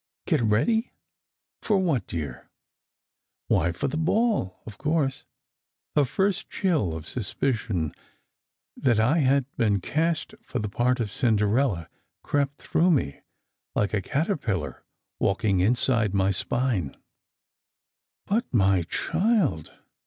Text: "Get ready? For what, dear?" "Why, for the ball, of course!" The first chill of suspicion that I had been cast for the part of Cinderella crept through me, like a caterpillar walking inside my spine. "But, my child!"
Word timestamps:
"Get 0.25 0.41
ready? 0.41 0.93
For 1.61 1.77
what, 1.77 2.07
dear?" 2.07 2.49
"Why, 3.49 3.71
for 3.71 3.87
the 3.87 3.97
ball, 3.99 4.59
of 4.65 4.79
course!" 4.79 5.25
The 5.93 6.05
first 6.05 6.49
chill 6.49 6.95
of 6.95 7.05
suspicion 7.07 7.93
that 8.75 8.99
I 8.99 9.19
had 9.19 9.45
been 9.57 9.79
cast 9.79 10.33
for 10.41 10.57
the 10.57 10.69
part 10.69 10.99
of 10.99 11.11
Cinderella 11.11 11.87
crept 12.23 12.59
through 12.63 12.89
me, 12.89 13.21
like 13.75 13.93
a 13.93 14.01
caterpillar 14.01 14.83
walking 15.19 15.59
inside 15.59 16.15
my 16.15 16.31
spine. 16.31 16.97
"But, 18.25 18.51
my 18.51 18.81
child!" 18.89 19.71